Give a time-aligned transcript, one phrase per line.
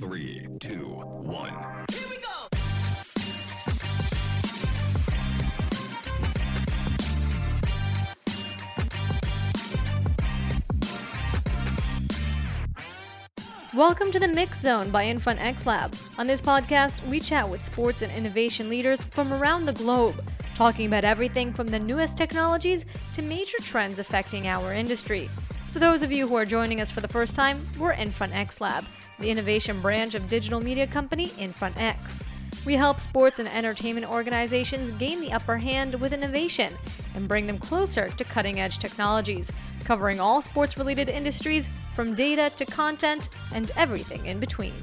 [0.00, 1.84] Three, two, one.
[1.90, 2.28] Here we go!
[13.74, 15.92] Welcome to the Mix Zone by Infront X Lab.
[16.16, 20.14] On this podcast, we chat with sports and innovation leaders from around the globe,
[20.54, 25.28] talking about everything from the newest technologies to major trends affecting our industry.
[25.68, 28.60] For those of you who are joining us for the first time, we're Infront X
[28.60, 28.84] Lab
[29.18, 32.24] the innovation branch of digital media company Infront X.
[32.64, 36.72] We help sports and entertainment organizations gain the upper hand with innovation
[37.14, 39.52] and bring them closer to cutting edge technologies,
[39.84, 44.74] covering all sports related industries from data to content and everything in between.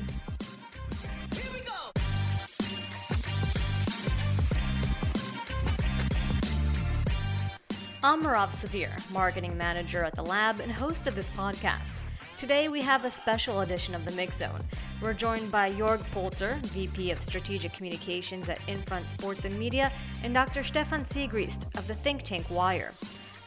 [8.08, 12.04] I'm Marav Savir, marketing manager at the lab and host of this podcast.
[12.38, 14.60] Today we have a special edition of the Mix Zone.
[15.02, 20.36] We're joined by Jorg Polzer, VP of Strategic Communications at Infront Sports and Media, and
[20.36, 20.62] Dr.
[20.62, 22.94] Stephan Sigrist of the think tank Wire.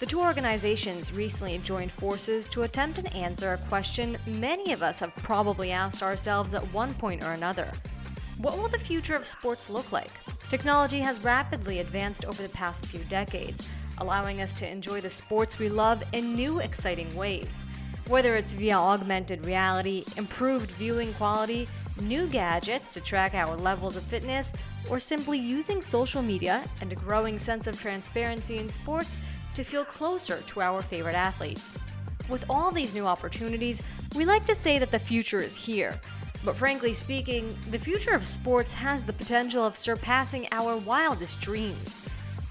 [0.00, 4.98] The two organizations recently joined forces to attempt and answer a question many of us
[4.98, 7.72] have probably asked ourselves at one point or another.
[8.38, 10.10] What will the future of sports look like?
[10.48, 13.64] Technology has rapidly advanced over the past few decades,
[14.00, 17.66] allowing us to enjoy the sports we love in new, exciting ways.
[18.08, 21.68] Whether it's via augmented reality, improved viewing quality,
[22.00, 24.54] new gadgets to track our levels of fitness,
[24.88, 29.20] or simply using social media and a growing sense of transparency in sports
[29.54, 31.74] to feel closer to our favorite athletes.
[32.28, 33.82] With all these new opportunities,
[34.14, 35.98] we like to say that the future is here.
[36.44, 42.00] But frankly speaking, the future of sports has the potential of surpassing our wildest dreams.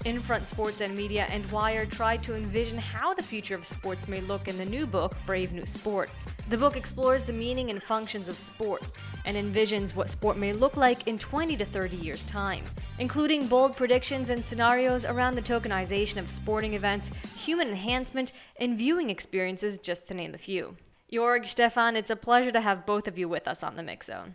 [0.04, 4.20] Infront Sports and Media and Wired tried to envision how the future of sports may
[4.20, 6.10] look in the new book, Brave New Sport.
[6.48, 8.82] The book explores the meaning and functions of sport
[9.26, 12.64] and envisions what sport may look like in 20 to 30 years' time,
[12.98, 19.10] including bold predictions and scenarios around the tokenization of sporting events, human enhancement, and viewing
[19.10, 20.76] experiences, just to name a few.
[21.12, 24.06] Jorg, Stephan, it's a pleasure to have both of you with us on the Mix
[24.06, 24.34] Zone.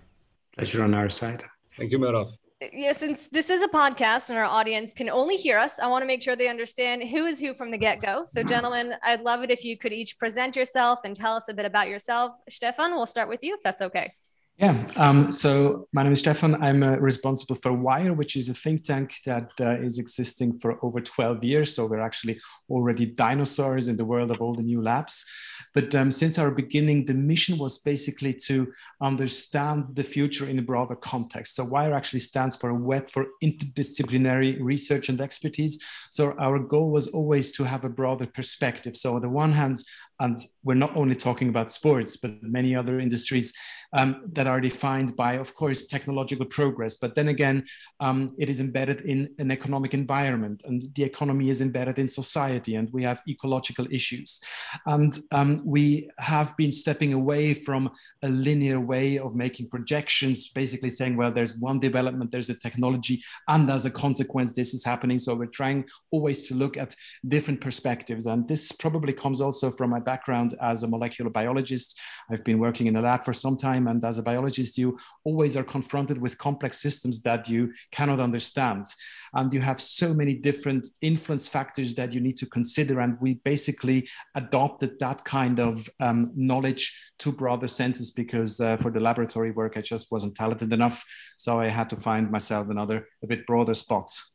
[0.55, 1.45] Pleasure on our side.
[1.77, 2.33] Thank you, Marav
[2.71, 5.87] you know, since this is a podcast and our audience can only hear us, I
[5.87, 8.23] want to make sure they understand who is who from the get go.
[8.25, 11.53] So, gentlemen, I'd love it if you could each present yourself and tell us a
[11.53, 12.33] bit about yourself.
[12.49, 14.13] Stephan, we'll start with you if that's okay.
[14.57, 14.85] Yeah.
[14.97, 16.61] Um, so my name is Stephan.
[16.61, 20.77] I'm uh, responsible for Wire, which is a think tank that uh, is existing for
[20.85, 21.75] over 12 years.
[21.75, 25.25] So we're actually already dinosaurs in the world of all the new labs.
[25.73, 28.71] But um, since our beginning, the mission was basically to
[29.01, 31.55] understand the future in a broader context.
[31.55, 35.79] So Wire actually stands for a web for interdisciplinary research and expertise.
[36.11, 38.97] So our goal was always to have a broader perspective.
[38.97, 39.77] So on the one hand,
[40.23, 43.53] and we're not only talking about sports, but many other industries
[43.95, 46.95] um, that are defined by, of course, technological progress.
[46.95, 47.65] But then again,
[47.99, 52.75] um, it is embedded in an economic environment, and the economy is embedded in society,
[52.75, 54.39] and we have ecological issues.
[54.85, 57.91] And um, we have been stepping away from
[58.23, 63.21] a linear way of making projections, basically saying, well, there's one development, there's a technology,
[63.49, 65.19] and as a consequence, this is happening.
[65.19, 66.95] So we're trying always to look at
[67.27, 68.25] different perspectives.
[68.25, 70.12] And this probably comes also from my background
[70.61, 71.99] as a molecular biologist.
[72.29, 75.57] I've been working in a lab for some time, and as a biologist, you always
[75.57, 78.85] are confronted with complex systems that you cannot understand.
[79.33, 82.99] And you have so many different influence factors that you need to consider.
[82.99, 88.91] And we basically adopted that kind of um, knowledge to broader senses because uh, for
[88.91, 91.03] the laboratory work, I just wasn't talented enough.
[91.37, 94.32] So I had to find myself another, a bit broader spots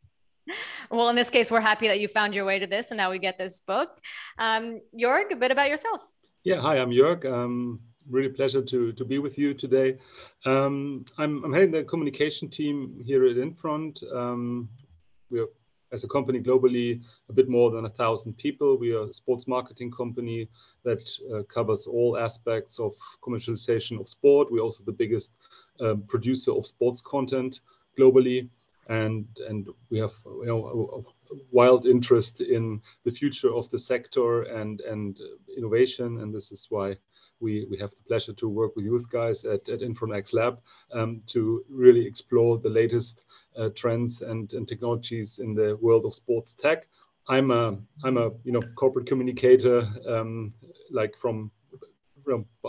[0.90, 3.10] well, in this case, we're happy that you found your way to this, and now
[3.10, 3.98] we get this book.
[4.38, 6.12] Um, Jorg, a bit about yourself.
[6.44, 7.24] Yeah, hi, I'm Jorg.
[7.30, 9.98] Um, really pleasure to, to be with you today.
[10.44, 14.02] Um, I'm, I'm heading the communication team here at Infront.
[14.14, 14.68] Um,
[15.30, 15.48] we're,
[15.92, 18.76] as a company globally, a bit more than a thousand people.
[18.76, 20.48] We are a sports marketing company
[20.84, 24.48] that uh, covers all aspects of commercialization of sport.
[24.50, 25.32] We're also the biggest
[25.80, 27.60] um, producer of sports content
[27.98, 28.48] globally.
[28.88, 34.42] And, and we have you know, a, wild interest in the future of the sector
[34.42, 35.18] and, and
[35.56, 36.20] innovation.
[36.20, 36.96] And this is why
[37.40, 40.60] we, we have the pleasure to work with youth guys at, at Infront Lab
[40.92, 43.24] um, to really explore the latest
[43.56, 46.86] uh, trends and, and technologies in the world of sports tech.
[47.28, 50.54] I'm a I'm a you know corporate communicator um,
[50.90, 51.50] like from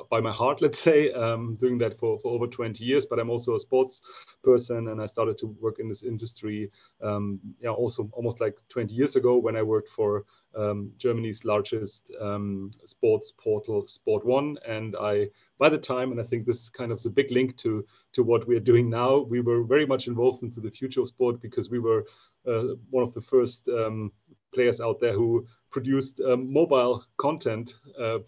[0.10, 3.06] by my heart, let's say, um, doing that for, for over 20 years.
[3.06, 4.02] But I'm also a sports
[4.44, 6.72] person, and I started to work in this industry,
[7.02, 10.26] um, yeah, also almost like 20 years ago when I worked for
[10.56, 15.28] um, Germany's largest um, sports portal, Sport1, and I
[15.60, 18.24] by the time, and I think this is kind of the big link to to
[18.24, 21.40] what we are doing now, we were very much involved into the future of sport
[21.42, 22.06] because we were
[22.48, 24.12] uh, one of the first um,
[24.54, 28.20] players out there who produced um, mobile content uh,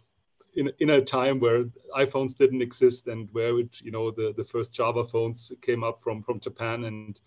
[0.56, 1.66] in, in a time where
[1.96, 6.02] iPhones didn't exist and where it, you know the, the first Java phones came up
[6.02, 7.20] from from Japan and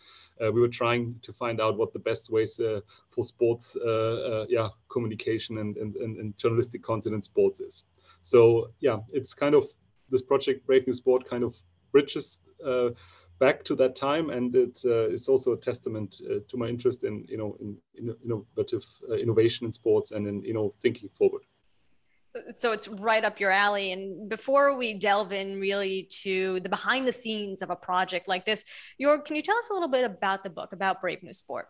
[0.42, 3.88] uh, we were trying to find out what the best ways uh, for sports uh,
[4.42, 7.84] uh, yeah communication and, and, and journalistic content in sports is.
[8.22, 9.68] So yeah, it's kind of
[10.10, 11.54] this project Brave New Sport kind of
[11.92, 12.90] bridges uh,
[13.38, 17.24] back to that time and it's uh, it's also a testament to my interest in
[17.28, 18.84] you know in, in innovative
[19.18, 21.42] innovation in sports and in you know thinking forward
[22.54, 23.92] so, it's right up your alley.
[23.92, 28.44] And before we delve in really to the behind the scenes of a project like
[28.44, 28.64] this,
[29.00, 31.68] Jorg, can you tell us a little bit about the book, about Brave New Sport?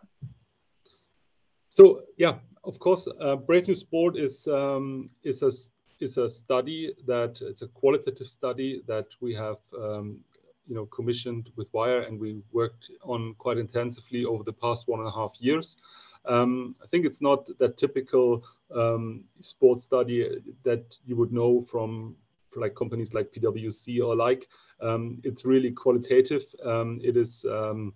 [1.69, 5.51] So yeah, of course, uh, Brave New Sport is um, is a
[5.99, 10.19] is a study that it's a qualitative study that we have um,
[10.67, 14.99] you know commissioned with Wire and we worked on quite intensively over the past one
[14.99, 15.77] and a half years.
[16.27, 18.43] Um, I think it's not that typical
[18.73, 22.15] um, sports study that you would know from
[22.55, 24.47] like companies like PwC or like.
[24.81, 26.43] Um, it's really qualitative.
[26.63, 27.93] Um, it is um,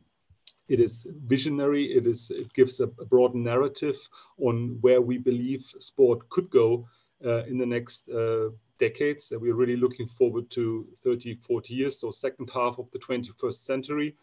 [0.67, 1.85] it is visionary.
[1.85, 3.97] It is it gives a, broad narrative
[4.37, 6.87] on where we believe sport could go
[7.25, 8.49] uh, in the next uh,
[8.79, 9.31] decades.
[9.31, 13.53] And we're really looking forward to 30, 40 years, so second half of the 21st
[13.53, 14.15] century.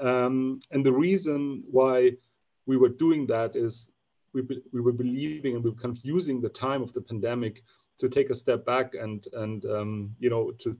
[0.00, 2.12] Um, and the reason why
[2.66, 3.90] we were doing that is
[4.32, 7.62] we, we were believing and we were kind of using the time of the pandemic
[7.98, 10.74] to take a step back and and um, you know to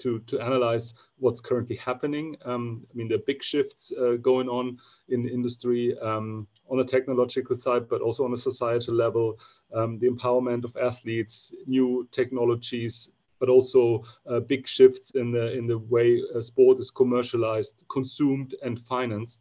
[0.00, 2.36] to to analyze what's currently happening.
[2.44, 4.78] Um, I mean, there are big shifts uh, going on
[5.08, 9.38] in industry um, on the technological side, but also on a societal level.
[9.74, 15.66] Um, the empowerment of athletes, new technologies, but also uh, big shifts in the in
[15.66, 19.40] the way uh, sport is commercialized, consumed, and financed.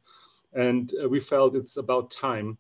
[0.54, 2.58] And uh, we felt it's about time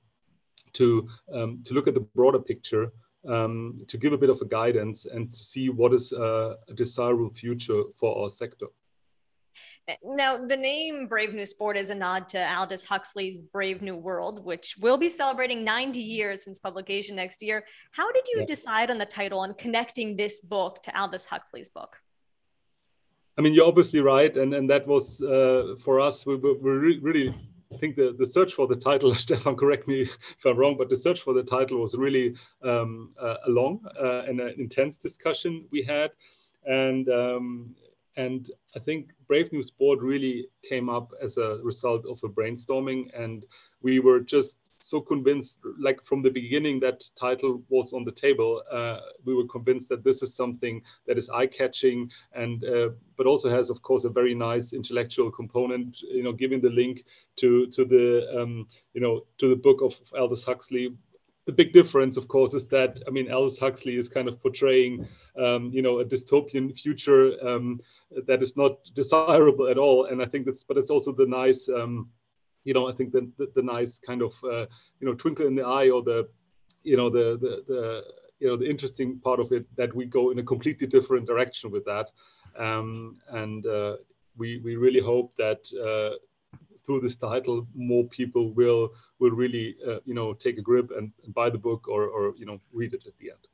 [0.73, 2.91] to, um, to look at the broader picture,
[3.27, 6.73] um, to give a bit of a guidance and to see what is uh, a
[6.73, 8.67] desirable future for our sector.
[10.03, 14.45] Now, the name Brave New Sport is a nod to Aldous Huxley's Brave New World,
[14.45, 17.65] which will be celebrating 90 years since publication next year.
[17.91, 18.45] How did you yeah.
[18.45, 21.97] decide on the title and connecting this book to Aldous Huxley's book?
[23.37, 26.25] I mean, you're obviously right, and and that was uh, for us.
[26.25, 27.33] We were really
[27.71, 30.89] I think the, the search for the title, Stephan, correct me if I'm wrong, but
[30.89, 34.97] the search for the title was really um, uh, a long uh, and an intense
[34.97, 36.11] discussion we had.
[36.65, 37.75] And, um,
[38.17, 43.11] and I think Brave New Sport really came up as a result of a brainstorming.
[43.15, 43.45] And
[43.81, 48.63] we were just so convinced, like from the beginning, that title was on the table.
[48.71, 53.49] Uh, we were convinced that this is something that is eye-catching, and uh, but also
[53.49, 56.01] has, of course, a very nice intellectual component.
[56.01, 57.05] You know, giving the link
[57.37, 60.95] to to the um, you know to the book of Aldous Huxley.
[61.45, 65.07] The big difference, of course, is that I mean, Aldous Huxley is kind of portraying,
[65.35, 67.81] um, you know, a dystopian future um,
[68.27, 70.05] that is not desirable at all.
[70.05, 72.07] And I think that's, but it's also the nice um,
[72.63, 74.65] you know, I think the, the, the nice kind of, uh,
[74.99, 76.27] you know, twinkle in the eye or the,
[76.83, 78.03] you know, the, the, the,
[78.39, 81.71] you know, the interesting part of it that we go in a completely different direction
[81.71, 82.09] with that.
[82.57, 83.97] Um, and uh,
[84.37, 86.15] we, we really hope that uh,
[86.85, 91.11] through this title, more people will, will really, uh, you know, take a grip and,
[91.23, 93.47] and buy the book or, or, you know, read it at the end.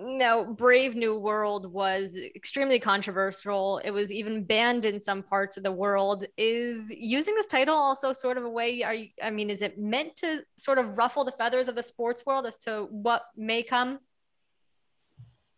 [0.00, 3.78] Now, Brave New World was extremely controversial.
[3.84, 6.24] It was even banned in some parts of the world.
[6.36, 8.84] Is using this title also sort of a way?
[8.84, 11.82] Are you, I mean, is it meant to sort of ruffle the feathers of the
[11.82, 13.98] sports world as to what may come?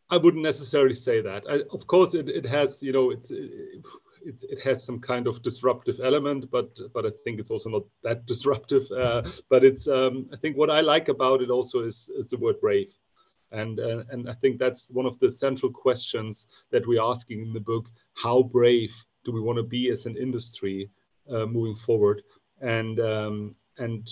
[0.08, 1.42] I wouldn't necessarily say that.
[1.48, 5.42] I, of course, it, it has, you know, it, it, it has some kind of
[5.42, 8.90] disruptive element, but but I think it's also not that disruptive.
[8.90, 12.38] Uh, but it's, um, I think what I like about it also is, is the
[12.38, 12.88] word brave
[13.54, 17.52] and, uh, and I think that's one of the central questions that we're asking in
[17.52, 17.90] the book.
[18.14, 18.92] How brave
[19.25, 20.90] do we want to be as an industry
[21.30, 22.23] uh, moving forward?
[22.61, 24.08] And, um, and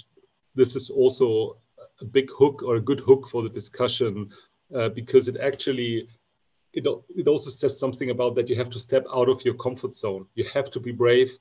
[0.54, 1.58] this is also
[2.00, 4.30] a big hook or a good hook for the discussion
[4.74, 6.08] uh, because it actually
[6.72, 9.94] it, it also says something about that you have to step out of your comfort
[9.94, 10.26] zone.
[10.34, 11.36] You have to be brave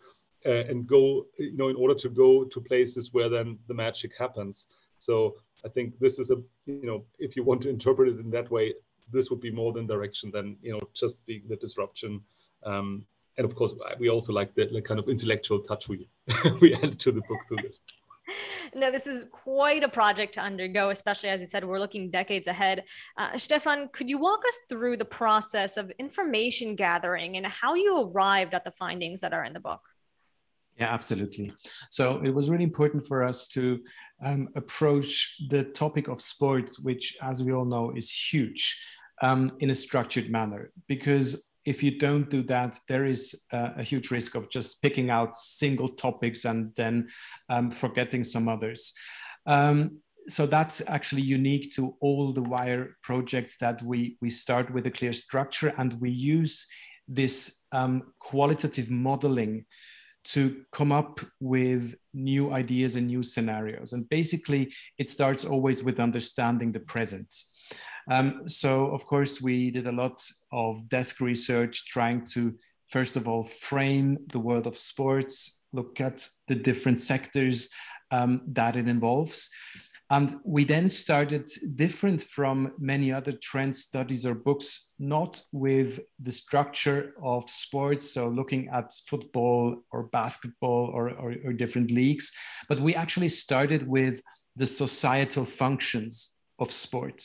[0.45, 4.11] uh, and go, you know, in order to go to places where then the magic
[4.17, 4.67] happens.
[5.01, 6.35] So I think this is a,
[6.67, 8.75] you know, if you want to interpret it in that way,
[9.11, 12.21] this would be more than direction than, you know, just being the disruption.
[12.63, 13.05] Um,
[13.37, 16.07] and of course, we also like the, the kind of intellectual touch we
[16.61, 17.79] we added to the book through this.
[18.75, 22.45] no, this is quite a project to undergo, especially as you said, we're looking decades
[22.45, 22.83] ahead.
[23.17, 28.03] Uh, Stephan, could you walk us through the process of information gathering and how you
[28.03, 29.81] arrived at the findings that are in the book?
[30.81, 31.53] Yeah, absolutely.
[31.91, 33.83] So it was really important for us to
[34.25, 38.83] um, approach the topic of sports, which, as we all know, is huge,
[39.21, 40.71] um, in a structured manner.
[40.87, 45.11] Because if you don't do that, there is uh, a huge risk of just picking
[45.11, 47.09] out single topics and then
[47.47, 48.91] um, forgetting some others.
[49.45, 54.87] Um, so that's actually unique to all the wire projects that we we start with
[54.87, 56.67] a clear structure and we use
[57.07, 59.65] this um, qualitative modeling
[60.23, 65.99] to come up with new ideas and new scenarios and basically it starts always with
[65.99, 67.33] understanding the present
[68.09, 72.55] um, so, of course, we did a lot of desk research trying to,
[72.87, 77.69] first of all, frame the world of sports, look at the different sectors
[78.11, 79.49] um, that it involves.
[80.11, 86.33] And we then started different from many other trend studies or books, not with the
[86.33, 92.33] structure of sports, so looking at football or basketball or, or, or different leagues,
[92.67, 94.21] but we actually started with
[94.57, 97.23] the societal functions of sport.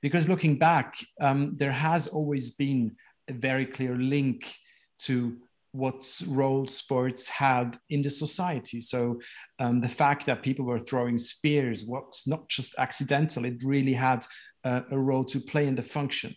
[0.00, 2.94] Because looking back, um, there has always been
[3.28, 4.54] a very clear link
[5.00, 5.38] to
[5.72, 8.80] what role sports had in the society.
[8.80, 9.20] So
[9.58, 14.24] um, the fact that people were throwing spears was not just accidental, it really had
[14.64, 16.34] uh, a role to play in the function.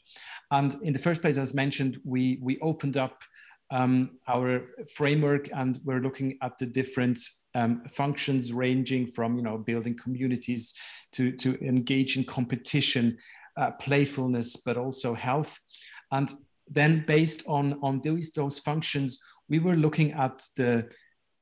[0.52, 3.24] And in the first place, as mentioned, we, we opened up
[3.72, 7.20] um, our framework and we're looking at the different
[7.56, 10.74] um, functions ranging from you know building communities
[11.14, 13.18] to to engage in competition
[13.58, 15.60] uh, playfulness but also health
[16.12, 16.34] and
[16.72, 20.88] then based on on these those functions we were looking at the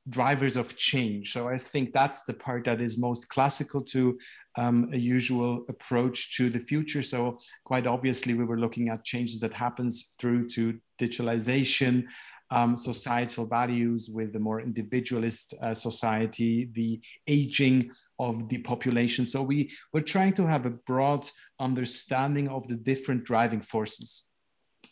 [0.08, 4.18] drivers of change so i think that's the part that is most classical to
[4.56, 9.38] um, a usual approach to the future so quite obviously we were looking at changes
[9.40, 12.04] that happens through to digitalization
[12.50, 19.24] um, societal values with the more individualist uh, society, the aging of the population.
[19.24, 24.26] So we were trying to have a broad understanding of the different driving forces.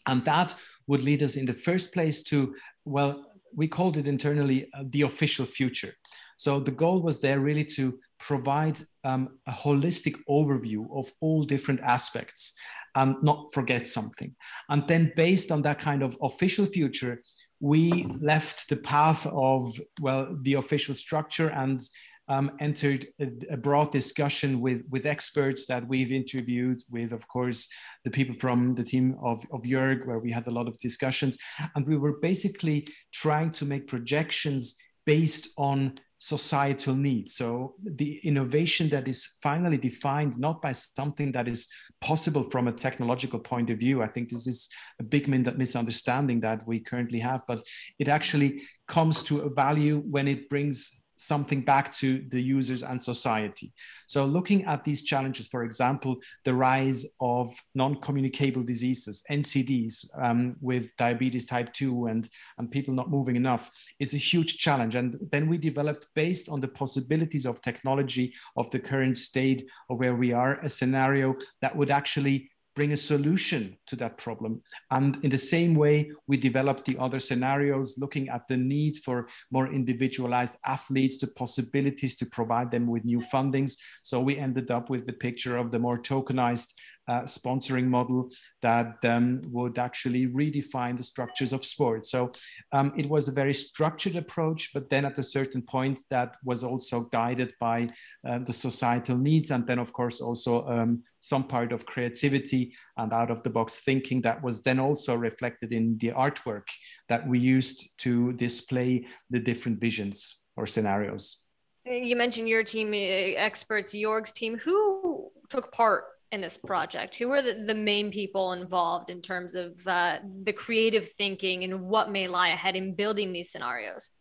[0.08, 0.54] And that
[0.86, 3.24] would lead us in the first place to, well,
[3.54, 5.94] we called it internally uh, the official future.
[6.36, 11.80] So the goal was there really to provide um, a holistic overview of all different
[11.80, 12.54] aspects
[12.94, 14.34] and not forget something.
[14.68, 17.22] And then based on that kind of official future,
[17.60, 21.80] we left the path of, well, the official structure and
[22.28, 27.68] um, entered a, a, broad discussion with, with experts that we've interviewed with, of course,
[28.04, 31.38] the people from the team of, of Jörg, where we had a lot of discussions.
[31.74, 37.34] And we were basically trying to make projections based on societal needs.
[37.36, 41.68] So the innovation that is finally defined not by something that is
[42.00, 44.02] possible from a technological point of view.
[44.02, 44.68] I think this is
[44.98, 47.62] a big misunderstanding that we currently have, but
[47.98, 53.02] it actually comes to a value when it brings something back to the users and
[53.02, 53.72] society.
[54.06, 60.96] So looking at these challenges, for example, the rise of non-communicable diseases, NCDs, um, with
[60.96, 64.94] diabetes type 2 and, and people not moving enough is a huge challenge.
[64.94, 69.98] And then we developed, based on the possibilities of technology of the current state of
[69.98, 74.62] where we are, a scenario that would actually bring a solution to that problem.
[74.92, 79.26] And in the same way, we developed the other scenarios looking at the need for
[79.50, 83.72] more individualized athletes, the possibilities to provide them with new fundings.
[84.04, 86.74] So we ended up with the picture of the more tokenized
[87.08, 88.30] uh, sponsoring model
[88.62, 92.06] that um, would actually redefine the structures of sport.
[92.06, 92.32] So
[92.72, 96.62] um, it was a very structured approach, but then at a certain point, that was
[96.62, 97.88] also guided by
[98.28, 103.12] uh, the societal needs, and then of course also um, some part of creativity and
[103.12, 106.68] out of the box thinking that was then also reflected in the artwork
[107.08, 111.44] that we used to display the different visions or scenarios.
[111.84, 114.58] You mentioned your team uh, experts, Jörg's team.
[114.58, 117.16] Who took part in this project?
[117.18, 121.82] Who are the, the main people involved in terms of uh, the creative thinking and
[121.82, 124.12] what may lie ahead in building these scenarios?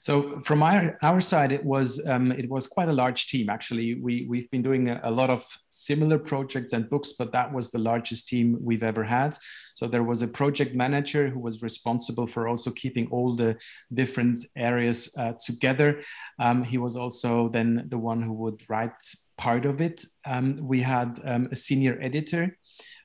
[0.00, 3.48] So from our, our side, it was um, it was quite a large team.
[3.48, 7.52] Actually, we we've been doing a, a, lot of similar projects and books, but that
[7.52, 9.36] was the largest team we've ever had.
[9.74, 13.56] So there was a project manager who was responsible for also keeping all the
[13.92, 16.02] different areas uh, together.
[16.38, 18.90] Um, he was also then the one who would write
[19.36, 20.04] part of it.
[20.26, 22.56] Um, we had um, a senior editor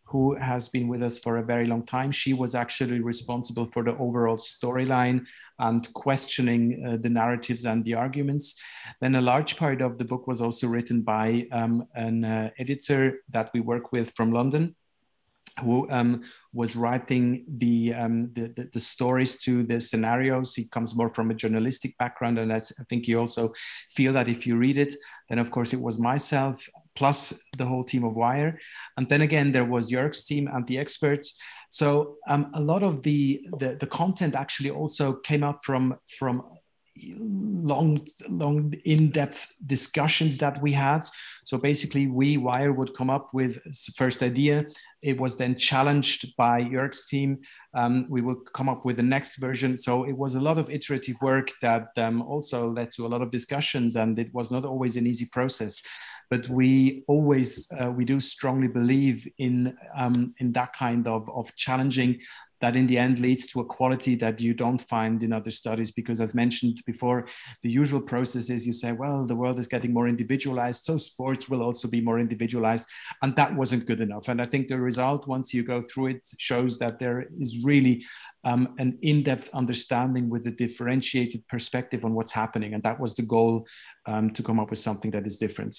[0.10, 2.12] who has been with us for a very long time.
[2.12, 5.28] She was actually responsible for the overall storyline
[5.60, 8.56] and questioning uh, the narratives and the arguments.
[9.02, 13.20] Then a large part of the book was also written by um, an uh, editor
[13.30, 14.76] that we work with from London
[15.62, 20.56] who um, was writing the, um, the, the, the, stories to the scenarios.
[20.56, 23.54] He comes more from a journalistic background, and I think you also
[23.90, 24.94] feel that if you read it,
[25.30, 28.60] then of course it was myself plus the whole team of Wire,
[28.98, 31.36] and then again there was Jörg's team and the experts.
[31.70, 36.44] So um, a lot of the, the the content actually also came up from from
[37.18, 41.02] long long in-depth discussions that we had.
[41.46, 43.60] So basically we wire would come up with
[43.96, 44.66] first idea.
[45.02, 47.40] It was then challenged by Jörg's team.
[47.74, 49.78] Um, we would come up with the next version.
[49.78, 53.22] So it was a lot of iterative work that um, also led to a lot
[53.22, 55.82] of discussions and it was not always an easy process
[56.30, 61.54] but we always uh, we do strongly believe in um, in that kind of of
[61.56, 62.20] challenging
[62.62, 65.92] that in the end leads to a quality that you don't find in other studies
[65.92, 67.26] because as mentioned before
[67.64, 71.50] the usual process is you say well the world is getting more individualized so sports
[71.50, 72.86] will also be more individualized
[73.22, 74.28] and that wasn't good enough.
[74.28, 78.04] And i think the result once you go through it shows that there is really
[78.44, 82.74] um, an in-depth understanding with a differentiated perspective on what's happening.
[82.74, 83.68] And that was the goal
[84.06, 85.76] um, to come up with something that is different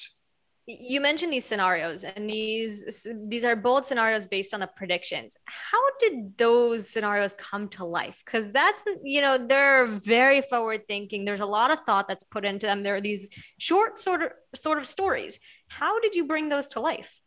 [0.81, 5.37] you mentioned these scenarios and these these are bold scenarios based on the predictions.
[5.47, 8.23] How did those scenarios come to life?
[8.25, 12.45] Because that's you know they're very forward thinking there's a lot of thought that's put
[12.45, 12.83] into them.
[12.83, 15.41] There are these short sort of sort of stories.
[15.69, 17.21] How did you bring those to life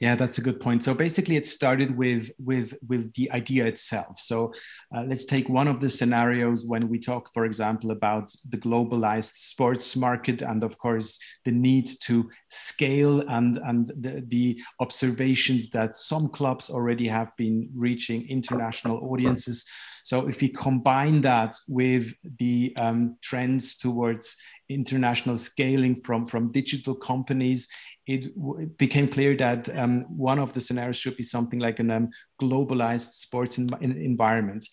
[0.00, 0.82] yeah, that's a good point.
[0.82, 4.18] So basically, it started with with with the idea itself.
[4.18, 4.52] So
[4.94, 9.36] uh, let's take one of the scenarios when we talk, for example, about the globalized
[9.36, 15.96] sports market, and of course the need to scale and and the, the observations that
[15.96, 19.64] some clubs already have been reaching international audiences.
[20.04, 24.36] So if we combine that with the um, trends towards
[24.68, 27.68] international scaling from, from digital companies,
[28.06, 28.26] it,
[28.58, 32.10] it became clear that um, one of the scenarios should be something like a um,
[32.40, 34.66] globalized sports environment.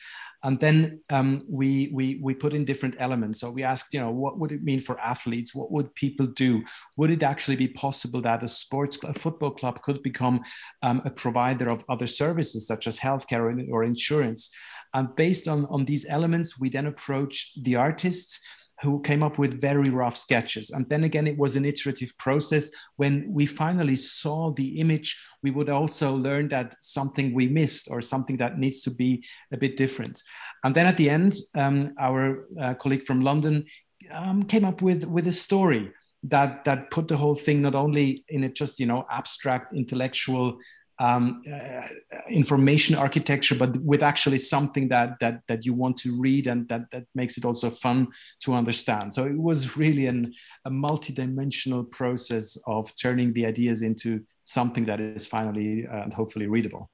[0.43, 3.39] And then um, we, we, we put in different elements.
[3.39, 5.55] So we asked, you know, what would it mean for athletes?
[5.55, 6.63] What would people do?
[6.95, 10.41] Would it actually be possible that a sports a football club could become
[10.83, 14.51] um, a provider of other services such as healthcare or, or insurance?
[14.93, 18.39] And based on, on these elements, we then approached the artists
[18.81, 20.69] who came up with very rough sketches.
[20.69, 22.69] And then again, it was an iterative process.
[22.95, 28.01] When we finally saw the image, we would also learn that something we missed or
[28.01, 30.21] something that needs to be a bit different.
[30.63, 33.65] And then at the end, um, our uh, colleague from London
[34.11, 35.91] um, came up with, with a story
[36.23, 40.57] that that put the whole thing not only in a just you know abstract intellectual
[40.99, 41.87] um, uh,
[42.29, 46.89] information architecture, but with actually something that that that you want to read and that
[46.91, 48.07] that makes it also fun
[48.41, 49.13] to understand.
[49.13, 50.33] So it was really an,
[50.65, 56.47] a multi-dimensional process of turning the ideas into something that is finally uh, and hopefully
[56.47, 56.89] readable.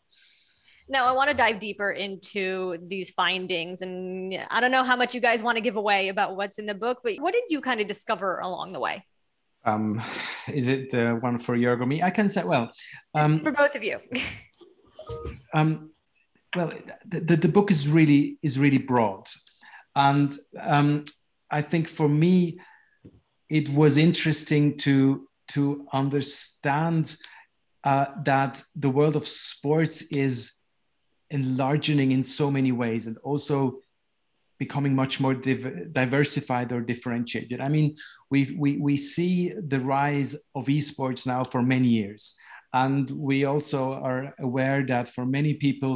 [0.89, 3.81] Now, I want to dive deeper into these findings.
[3.81, 6.65] And I don't know how much you guys want to give away about what's in
[6.65, 9.05] the book, but what did you kind of discover along the way?
[9.65, 10.01] Um,
[10.47, 12.01] is it the one for Jörg or me?
[12.01, 12.71] I can say, well,
[13.13, 13.99] um, for both of you.
[15.53, 15.91] um,
[16.55, 16.73] well,
[17.05, 19.27] the, the, the, book is really is really broad,
[19.95, 21.05] and um,
[21.49, 22.59] I think for me,
[23.49, 27.15] it was interesting to to understand
[27.83, 30.53] uh, that the world of sports is
[31.29, 33.79] enlarging in so many ways, and also
[34.65, 37.57] becoming much more div- diversified or differentiated.
[37.67, 37.87] I mean,
[38.31, 39.33] we we we see
[39.73, 42.21] the rise of esports now for many years,
[42.71, 45.93] and we also are aware that for many people.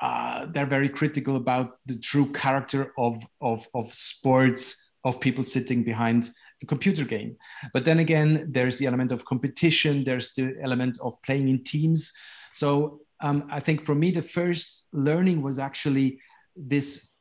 [0.00, 4.62] Uh, they're very critical about the true character of, of, of sports,
[5.02, 6.30] of people sitting behind
[6.62, 7.36] a computer game.
[7.74, 12.12] But then again, there's the element of competition, there's the element of playing in teams.
[12.52, 16.20] So um, I think for me, the first learning was actually
[16.56, 17.12] this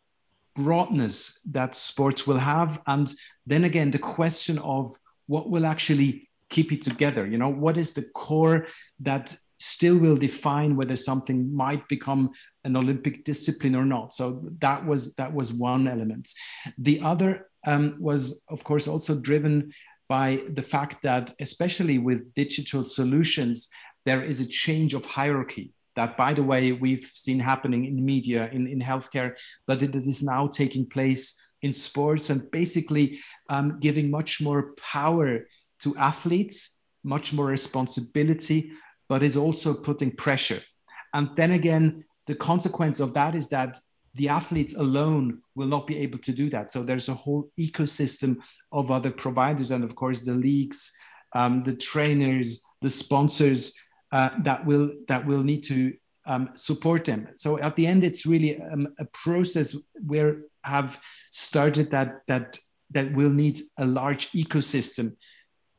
[0.58, 2.82] broadness that sports will have.
[2.88, 3.12] And
[3.46, 4.96] then again the question of
[5.28, 8.67] what will actually keep it together you know what is the core
[9.02, 12.32] that still will define whether something might become
[12.63, 14.13] an olympic discipline or not?
[14.13, 16.30] So that was that was one element.
[16.78, 19.72] The other um, was of course also driven
[20.10, 23.67] by the fact that especially with digital solutions
[24.06, 28.50] there is a change of hierarchy that, by the way, we've seen happening in media,
[28.54, 29.34] in, in healthcare,
[29.66, 35.48] but it is now taking place in sports and basically um, giving much more power
[35.80, 38.72] to athletes, much more responsibility,
[39.10, 40.62] but is also putting pressure.
[41.16, 43.80] And then again, the consequence of that is that
[44.14, 46.72] the athletes alone will not be able to do that.
[46.72, 48.38] So there's a whole ecosystem
[48.72, 50.92] of other providers, and of course the leagues,
[51.34, 53.74] um, the trainers, the sponsors
[54.12, 55.93] uh, that will that will need to
[56.26, 57.30] um, support them.
[57.38, 61.00] So at the end, it's really um, a process where have
[61.32, 62.58] started that that
[62.91, 65.15] that will need a large ecosystem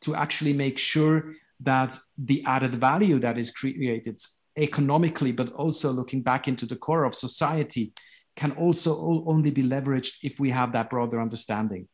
[0.03, 4.21] to actually make sure that the added value that is created
[4.57, 7.93] economically, but also looking back into the core of society,
[8.37, 11.89] can also only be leveraged if we have that broader understanding.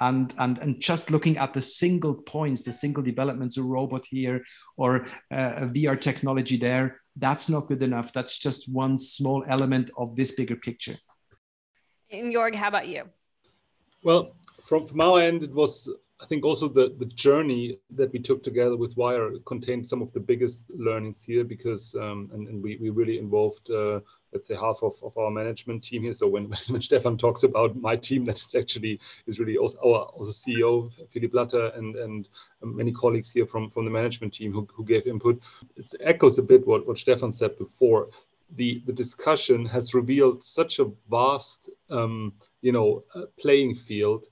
[0.00, 4.42] And, and, and just looking at the single points, the single developments, a robot here
[4.76, 8.12] or a VR technology there, that's not good enough.
[8.12, 10.96] That's just one small element of this bigger picture.
[12.10, 13.04] And Jorg, how about you?
[14.02, 14.34] Well,
[14.64, 15.88] from, from our end, it was
[16.22, 20.12] I think also the, the journey that we took together with Wire contained some of
[20.12, 24.00] the biggest learnings here because um, and, and we, we really involved uh,
[24.32, 26.12] let's say half of, of our management team here.
[26.12, 30.30] So when, when Stephan talks about my team, that's actually is really also our also
[30.30, 32.28] CEO Philippe Blatter and and
[32.62, 35.40] many colleagues here from, from the management team who, who gave input.
[35.76, 38.08] It echoes a bit what, what Stephan said before.
[38.56, 44.26] The, the discussion has revealed such a vast um, you know uh, playing field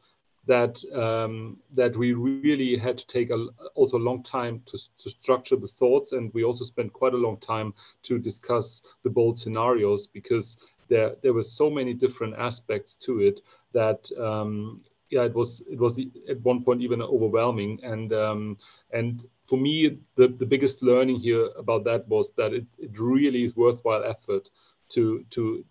[0.49, 5.11] that um, that we really had to take a, also a long time to, to
[5.11, 9.39] structure the thoughts, and we also spent quite a long time to discuss the bold
[9.39, 10.57] scenarios because
[10.89, 13.41] there there were so many different aspects to it
[13.73, 14.81] that um,
[15.11, 17.79] yeah it was it was at one point even overwhelming.
[17.83, 18.57] And um,
[18.91, 23.45] and for me the, the biggest learning here about that was that it, it really
[23.45, 24.49] is worthwhile effort
[24.91, 25.65] to to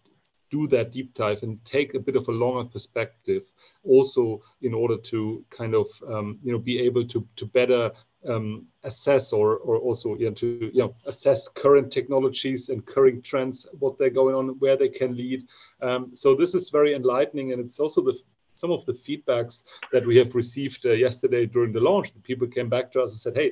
[0.50, 3.52] do that deep dive and take a bit of a longer perspective
[3.84, 7.92] also in order to kind of um, you know be able to to better
[8.28, 13.24] um, assess or or also you know, to you know assess current technologies and current
[13.24, 15.46] trends what they're going on where they can lead
[15.82, 18.18] um, so this is very enlightening and it's also the
[18.56, 22.70] some of the feedbacks that we have received uh, yesterday during the launch people came
[22.70, 23.52] back to us and said hey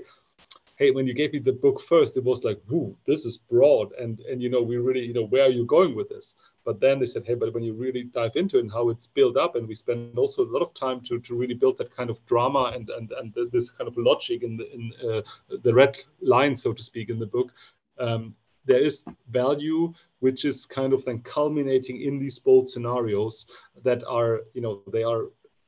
[0.77, 3.93] hey, when you gave me the book first, it was like, whoo, this is broad.
[3.93, 6.35] And, and, you know, we really, you know, where are you going with this?
[6.65, 9.07] But then they said, hey, but when you really dive into it and how it's
[9.07, 11.95] built up, and we spend also a lot of time to, to really build that
[11.95, 15.21] kind of drama and, and, and this kind of logic in the, in uh,
[15.63, 17.53] the red line, so to speak, in the book.
[17.99, 23.45] Um, there is value which is kind of then culminating in these bold scenarios
[23.83, 25.25] that are, you know, they are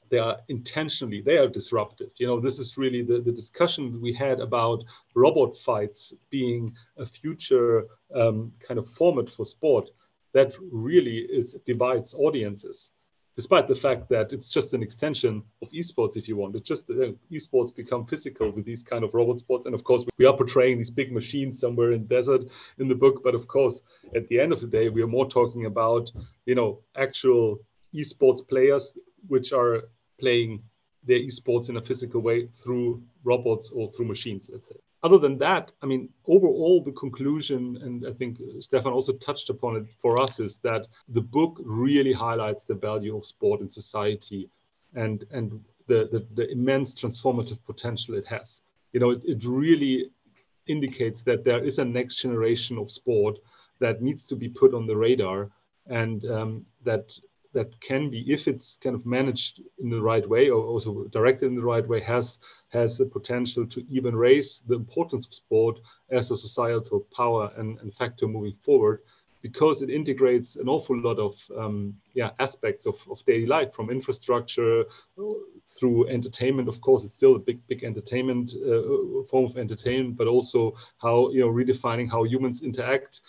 [0.09, 4.13] they are intentionally they are disruptive you know this is really the, the discussion we
[4.13, 4.83] had about
[5.15, 9.89] robot fights being a future um, kind of format for sport
[10.37, 12.91] that really is divides audiences
[13.35, 16.55] despite the fact that it's just an extension of esports if you want.
[16.55, 16.87] It's just
[17.37, 19.67] esports become physical with these kind of robot sports.
[19.67, 22.45] And of course we are portraying these big machines somewhere in desert
[22.79, 23.21] in the book.
[23.23, 23.83] But of course
[24.15, 26.11] at the end of the day we are more talking about
[26.45, 27.59] you know actual
[27.93, 28.97] esports players
[29.27, 29.75] which are
[30.19, 30.63] playing
[31.03, 34.79] their esports in a physical way through robots or through machines, let's say.
[35.03, 39.75] Other than that, I mean, overall, the conclusion, and I think Stephan also touched upon
[39.75, 44.49] it for us, is that the book really highlights the value of sport in society
[44.95, 48.61] and, and the, the, the immense transformative potential it has.
[48.93, 50.09] You know, it, it really
[50.65, 53.37] indicates that there is a next generation of sport
[53.79, 55.49] that needs to be put on the radar
[55.85, 57.17] and um, that
[57.53, 61.47] that can be, if it's kind of managed in the right way or also directed
[61.47, 65.79] in the right way, has has the potential to even raise the importance of sport
[66.09, 68.99] as a societal power and, and factor moving forward,
[69.41, 73.89] because it integrates an awful lot of um, yeah aspects of, of daily life, from
[73.89, 74.83] infrastructure
[75.77, 76.67] through entertainment.
[76.67, 81.29] Of course, it's still a big big entertainment uh, form of entertainment, but also how
[81.29, 83.21] you know redefining how humans interact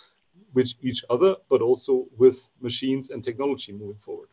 [0.53, 4.29] with each other, but also with machines and technology moving forward.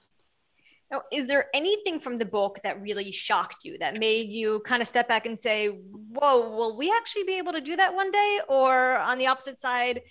[0.90, 4.81] Now, is there anything from the book that really shocked you that made you kind
[4.81, 8.11] of step back and say, whoa, will we actually be able to do that one
[8.12, 8.40] day?
[8.48, 10.02] Or on the opposite side,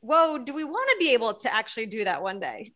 [0.00, 2.72] whoa, do we want to be able to actually do that one day?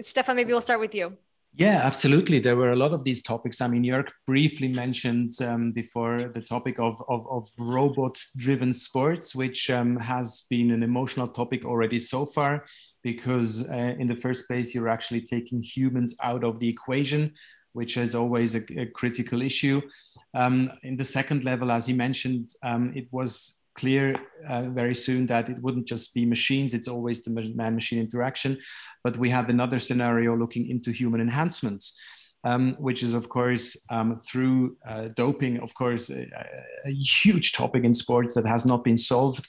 [0.00, 1.18] Stephan, maybe we'll start with you.
[1.52, 2.38] Yeah, absolutely.
[2.38, 3.60] There were a lot of these topics.
[3.60, 9.34] I mean, Jörg briefly mentioned um, before the topic of, of, of robot driven sports,
[9.34, 12.64] which um, has been an emotional topic already so far,
[13.02, 17.32] because uh, in the first place, you're actually taking humans out of the equation,
[17.72, 19.82] which is always a, a critical issue.
[20.34, 24.16] Um, in the second level, as you mentioned, um, it was clear
[24.48, 28.58] uh, very soon that it wouldn't just be machines, it's always the man machine interaction.
[29.04, 31.98] But we have another scenario looking into human enhancements.
[32.44, 36.26] um, which is, of course, um, through uh, doping, of course, a,
[36.86, 39.46] a, huge topic in sports that has not been solved.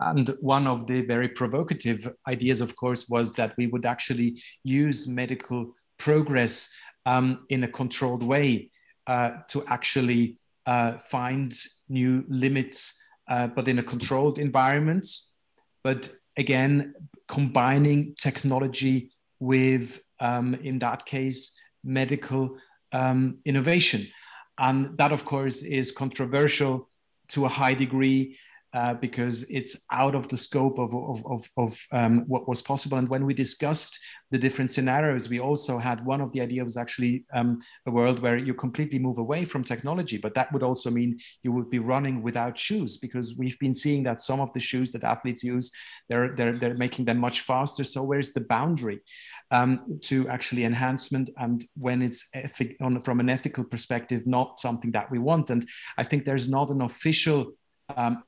[0.00, 5.08] And one of the very provocative ideas, of course, was that we would actually use
[5.08, 6.68] medical progress
[7.06, 8.70] um, in a controlled way
[9.08, 11.54] uh, to actually uh, find
[11.88, 12.94] new limits,
[13.28, 15.06] uh, but in a controlled environment.
[15.84, 16.94] But again,
[17.26, 22.56] combining technology with, um, in that case, medical
[22.92, 24.06] um, innovation.
[24.58, 26.88] And that, of course, is controversial
[27.28, 28.38] to a high degree
[28.72, 32.98] uh, because it's out of the scope of, of, of, of um, what was possible.
[32.98, 33.98] And when we discussed
[34.30, 38.20] the different scenarios, we also had one of the ideas was actually um, a world
[38.20, 41.78] where you completely move away from technology, but that would also mean you would be
[41.78, 45.70] running without shoes because we've been seeing that some of the shoes that athletes use,
[46.08, 47.84] they're, they're, they're making them much faster.
[47.84, 49.00] So where's the boundary
[49.50, 49.70] um,
[50.02, 51.30] to actually enhancement?
[51.38, 52.20] And when it's
[52.80, 55.48] on, from an ethical perspective, not something that we want.
[55.48, 57.52] And I think there's not an official
[57.96, 58.22] um,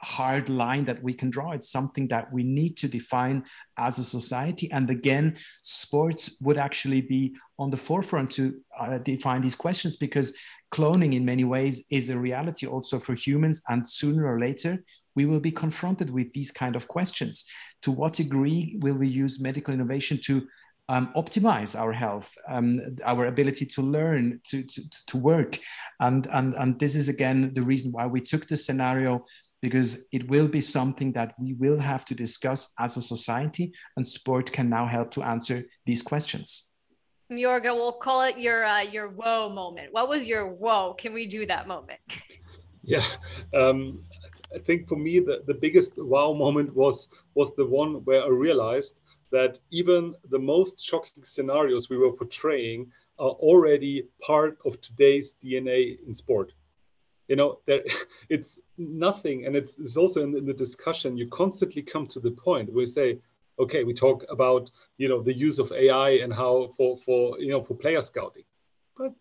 [0.00, 1.52] hard line that we can draw.
[1.52, 3.44] It's something that we need to define
[3.78, 4.70] as a society.
[4.70, 10.34] And again, sports would actually be on the forefront to uh, define these questions because
[10.72, 13.62] cloning, in many ways, is a reality also for humans.
[13.68, 14.84] And sooner or later,
[15.16, 17.44] we will be confronted with these kind of questions.
[17.82, 20.46] To what degree will we use medical innovation to
[20.88, 25.58] um, optimize our health, um, our ability to learn, to, to, to work.
[26.00, 29.24] And, and, and this is again the reason why we took the scenario
[29.64, 34.06] because it will be something that we will have to discuss as a society, and
[34.06, 36.74] sport can now help to answer these questions.
[37.32, 39.88] Jorga, we'll call it your uh, your whoa moment.
[39.92, 40.92] What was your whoa?
[40.92, 42.08] Can we do that moment?
[42.82, 43.06] yeah,
[43.54, 44.04] um,
[44.54, 48.28] I think for me the, the biggest wow moment was was the one where I
[48.28, 48.94] realized
[49.32, 55.96] that even the most shocking scenarios we were portraying are already part of today's DNA
[56.06, 56.52] in sport
[57.28, 57.82] you know there
[58.28, 62.30] it's nothing and it's, it's also in, in, the discussion you constantly come to the
[62.30, 63.18] point where we say
[63.58, 67.50] okay we talk about you know the use of ai and how for for you
[67.50, 68.44] know for player scouting.
[68.96, 69.12] But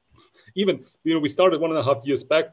[0.55, 2.45] even you know we started one and a half years back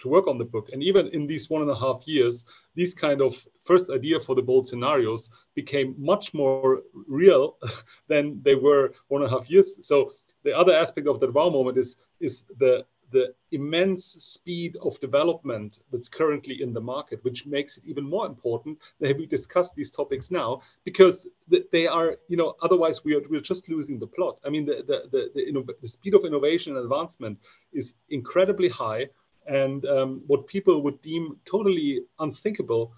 [0.00, 2.44] to work on the book and even in these one and a half years
[2.76, 7.56] these kind of first idea for the bold scenarios became much more real
[8.08, 9.78] than they were one and a half years.
[9.82, 10.12] So
[10.44, 15.78] the other aspect of that wow moment is is the the immense speed of development
[15.90, 19.90] that's currently in the market, which makes it even more important that we discuss these
[19.90, 21.26] topics now, because
[21.72, 24.38] they are, you know, otherwise we are we're just losing the plot.
[24.44, 27.38] I mean, the the the, the, the speed of innovation and advancement
[27.72, 29.08] is incredibly high,
[29.46, 32.92] and um, what people would deem totally unthinkable,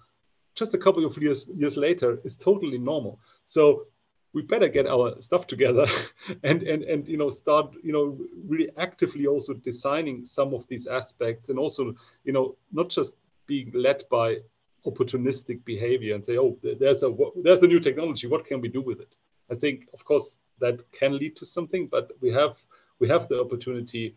[0.55, 3.19] just a couple of years years later, is totally normal.
[3.45, 3.85] So
[4.33, 5.85] we better get our stuff together
[6.43, 8.17] and and and you know start you know
[8.47, 13.17] really actively also designing some of these aspects and also you know not just
[13.47, 14.37] being led by
[14.85, 17.13] opportunistic behavior and say oh there's a
[17.43, 18.27] there's a new technology.
[18.27, 19.13] What can we do with it?
[19.49, 22.55] I think of course that can lead to something but we have
[22.99, 24.15] we have the opportunity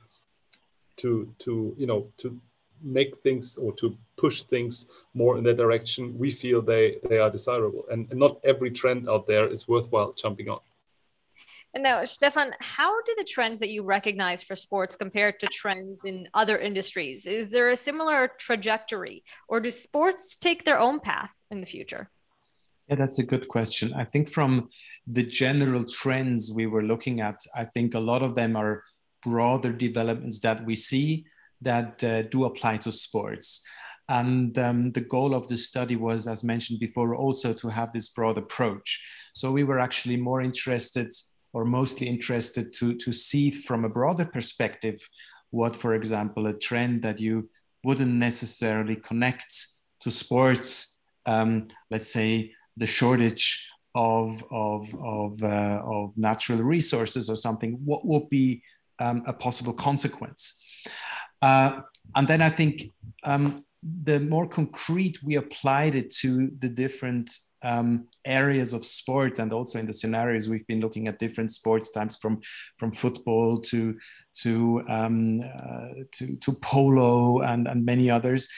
[0.96, 2.40] to to you know to
[2.85, 7.31] make things or to push things more in that direction, we feel they, they are
[7.31, 7.85] desirable.
[7.90, 10.61] And, and not every trend out there is worthwhile jumping on.
[11.75, 16.05] And now, Stephan, how do the trends that you recognize for sports compare to trends
[16.05, 17.27] in other industries?
[17.27, 22.11] Is there a similar trajectory, or do sports take their own path in the future?
[22.88, 23.92] Yeah, that's a good question.
[23.92, 24.68] I think from
[25.07, 28.85] the general trends we were looking at, I think a lot of them are
[29.25, 31.25] broader developments that we see
[31.64, 33.62] that uh, do apply to sports.
[34.09, 38.11] And um, the goal of the study was, as mentioned before, also to have this
[38.11, 39.03] broad approach.
[39.35, 41.11] So we were actually more interested
[41.53, 45.09] or mostly interested to, to see from a broader perspective
[45.50, 47.48] what, for example, a trend that you
[47.85, 49.46] wouldn't necessarily connect
[50.00, 57.37] to sports, um, let's say the shortage of, of, of, uh, of natural resources or
[57.37, 58.62] something, what would be
[58.98, 60.61] um, a possible consequence?
[61.44, 61.83] Uh,
[62.16, 62.90] and then I think
[63.22, 67.30] um, the more concrete we applied it to the different
[67.62, 71.90] um, areas of sport and also in the scenarios we've been looking at different sports
[71.90, 72.40] types from
[72.78, 73.98] from football to
[74.42, 78.48] to um, uh, to, to polo and, and many others.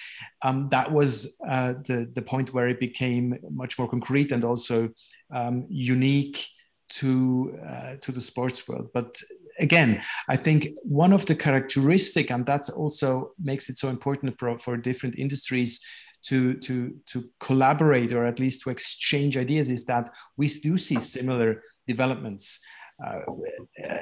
[0.42, 4.90] Um, that was uh, the the point where it became much more concrete and also
[5.32, 6.46] um, unique
[6.88, 8.90] to uh, to the sports world.
[8.94, 9.20] But
[9.58, 14.58] again, I think one of the characteristic, and that also makes it so important for,
[14.58, 15.80] for different industries
[16.26, 21.00] to, to, to collaborate or at least to exchange ideas, is that we do see
[21.00, 22.60] similar developments.
[23.04, 23.20] uh,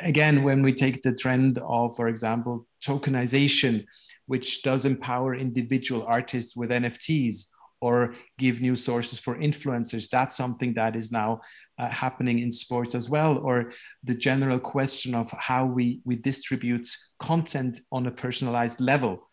[0.02, 3.84] again, when we take the trend of, for example, tokenization,
[4.26, 7.46] which does empower individual artists with NFTs
[7.84, 10.08] or give new sources for influencers.
[10.08, 11.30] That's something that is now
[11.78, 13.32] uh, happening in sports as well.
[13.36, 19.28] Or the general question of how we, we distribute content on a personalized level,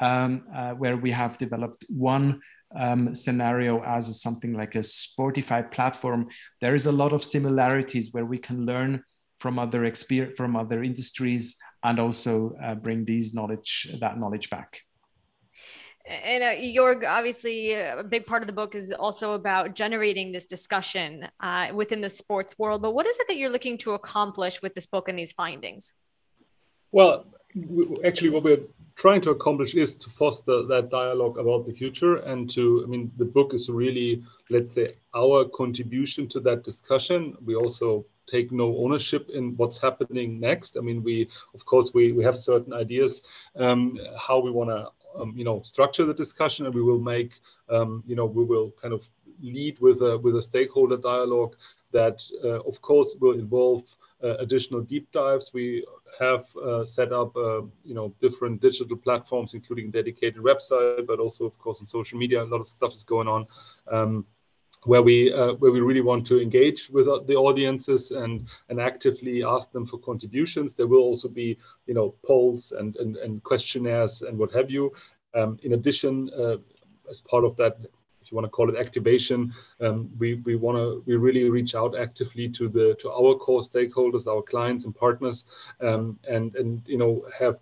[0.00, 2.40] um, uh, where we have developed one
[2.76, 6.28] um, scenario as something like a Sportify platform.
[6.60, 9.04] There is a lot of similarities where we can learn
[9.38, 14.82] from other experience from other industries and also uh, bring these knowledge that knowledge back
[16.12, 20.46] and uh, obviously, uh, a big part of the book is also about generating this
[20.46, 22.82] discussion uh, within the sports world.
[22.82, 25.94] But what is it that you're looking to accomplish with this book and these findings?
[26.90, 27.26] Well,
[28.04, 28.60] actually, what we're
[28.94, 33.10] trying to accomplish is to foster that dialogue about the future and to, I mean,
[33.16, 37.34] the book is really, let's say, our contribution to that discussion.
[37.44, 40.76] We also take no ownership in what's happening next.
[40.76, 43.22] I mean, we, of course, we, we have certain ideas
[43.56, 47.32] um, how we want to um, you know structure the discussion and we will make
[47.68, 49.08] um, you know we will kind of
[49.42, 51.54] lead with a with a stakeholder dialogue
[51.92, 53.82] that uh, of course will involve
[54.22, 55.52] uh, additional deep dives.
[55.52, 55.84] We
[56.18, 61.44] have uh, set up uh, you know different digital platforms including dedicated website but also
[61.46, 63.46] of course on social media a lot of stuff is going on.
[63.90, 64.26] Um,
[64.84, 69.44] where we uh, where we really want to engage with the audiences and and actively
[69.44, 70.74] ask them for contributions.
[70.74, 74.92] There will also be you know polls and and, and questionnaires and what have you.
[75.34, 76.56] Um, in addition, uh,
[77.08, 77.78] as part of that,
[78.20, 81.74] if you want to call it activation, um, we we want to we really reach
[81.74, 85.44] out actively to the to our core stakeholders, our clients and partners,
[85.80, 87.58] um, and and you know have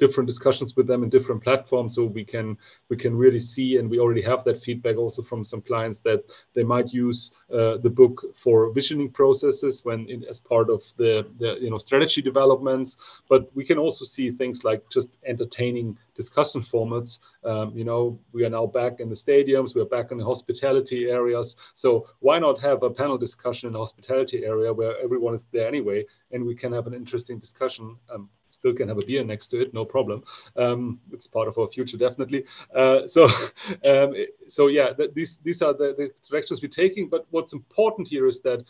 [0.00, 2.56] different discussions with them in different platforms so we can
[2.88, 6.24] we can really see and we already have that feedback also from some clients that
[6.54, 11.26] they might use uh, the book for visioning processes when in, as part of the,
[11.38, 12.96] the you know strategy developments.
[13.28, 17.20] But we can also see things like just entertaining discussion formats.
[17.44, 21.10] Um, you know we are now back in the stadiums we're back in the hospitality
[21.10, 21.56] areas.
[21.74, 25.68] So why not have a panel discussion in the hospitality area where everyone is there
[25.68, 29.46] anyway and we can have an interesting discussion um, still can have a beer next
[29.48, 30.22] to it, no problem.
[30.56, 32.44] Um, it's part of our future, definitely.
[32.74, 33.24] Uh, so,
[33.90, 34.14] um,
[34.48, 37.08] so yeah, th- these these are the, the directions we're taking.
[37.08, 38.64] But what's important here is that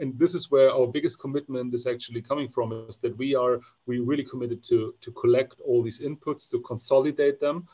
[0.00, 3.60] and this is where our biggest commitment is actually coming from is that we are
[3.86, 7.66] we really committed to to collect all these inputs to consolidate them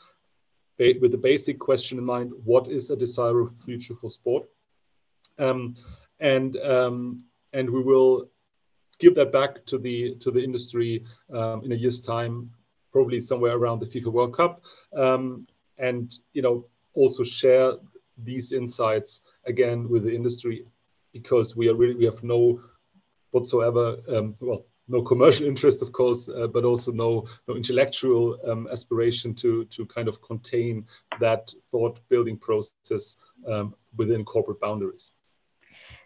[0.77, 4.43] with the basic question in mind what is a desirable future for sport
[5.37, 5.75] um,
[6.19, 7.23] and um,
[7.53, 8.27] and we will
[8.99, 11.03] give that back to the to the industry
[11.33, 12.49] um, in a year's time,
[12.91, 14.61] probably somewhere around the FIFA World Cup,
[14.95, 17.73] um, and you know also share
[18.23, 20.65] these insights again with the industry
[21.11, 22.61] because we are really we have no
[23.31, 28.67] whatsoever um, well no commercial interest of course uh, but also no no intellectual um,
[28.71, 30.85] aspiration to to kind of contain
[31.19, 35.11] that thought building process um, within corporate boundaries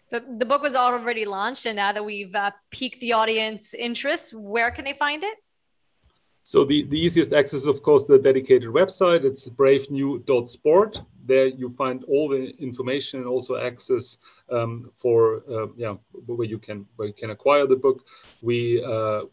[0.06, 4.34] so the book was already launched, and now that we've uh, piqued the audience interest,
[4.34, 5.38] where can they find it?
[6.44, 9.24] So the, the easiest access, of course, the dedicated website.
[9.24, 10.98] It's bravenew.sport.
[11.26, 14.18] There you find all the information and also access
[14.50, 18.04] um, for uh, yeah where you can where you can acquire the book.
[18.42, 19.26] We uh,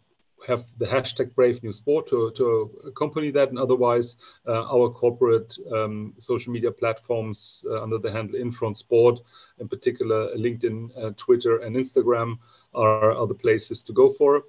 [0.47, 3.51] have the hashtag Brave New Sport to, to accompany that.
[3.51, 9.21] And otherwise, uh, our corporate um, social media platforms uh, under the handle Infront Sport,
[9.59, 12.39] in particular LinkedIn, uh, Twitter, and Instagram,
[12.75, 14.45] are, the places to go for.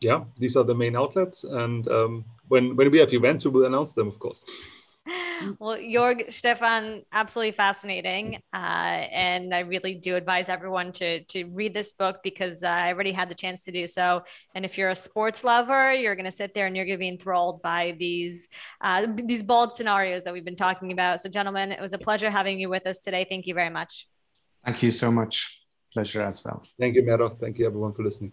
[0.00, 1.44] Yeah, these are the main outlets.
[1.44, 4.44] And um, when, when we have events, we will announce them, of course.
[5.58, 8.40] well, Joerg, Stephan, absolutely fascinating.
[8.52, 12.92] Uh, and I really do advise everyone to, to read this book because uh, I
[12.92, 14.22] already had the chance to do so.
[14.54, 17.00] And if you're a sports lover, you're going to sit there and you're going to
[17.00, 18.48] be enthralled by these,
[18.80, 21.20] uh, these bold scenarios that we've been talking about.
[21.20, 23.26] So, gentlemen, it was a pleasure having you with us today.
[23.28, 24.06] Thank you very much.
[24.64, 25.60] Thank you so much.
[25.92, 26.62] Pleasure as well.
[26.78, 27.28] Thank you, Mero.
[27.28, 28.32] Thank you, everyone, for listening.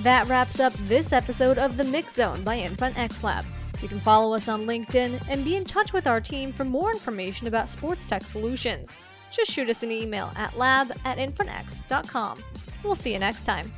[0.00, 3.44] That wraps up this episode of The Mix Zone by Infront X Lab.
[3.82, 6.90] You can follow us on LinkedIn and be in touch with our team for more
[6.90, 8.96] information about sports tech solutions.
[9.30, 12.42] Just shoot us an email at lab at infrontx.com.
[12.82, 13.72] We'll see you next time.